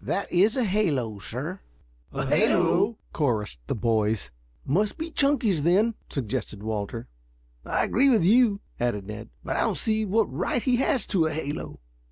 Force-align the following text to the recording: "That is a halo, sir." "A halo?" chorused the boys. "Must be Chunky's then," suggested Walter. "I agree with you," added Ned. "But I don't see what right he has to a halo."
"That 0.00 0.30
is 0.30 0.56
a 0.56 0.62
halo, 0.62 1.18
sir." 1.18 1.58
"A 2.12 2.24
halo?" 2.24 2.98
chorused 3.12 3.58
the 3.66 3.74
boys. 3.74 4.30
"Must 4.64 4.96
be 4.96 5.10
Chunky's 5.10 5.62
then," 5.64 5.96
suggested 6.08 6.62
Walter. 6.62 7.08
"I 7.66 7.82
agree 7.82 8.08
with 8.08 8.22
you," 8.22 8.60
added 8.78 9.08
Ned. 9.08 9.30
"But 9.42 9.56
I 9.56 9.62
don't 9.62 9.76
see 9.76 10.04
what 10.04 10.32
right 10.32 10.62
he 10.62 10.76
has 10.76 11.04
to 11.06 11.26
a 11.26 11.32
halo." 11.32 11.80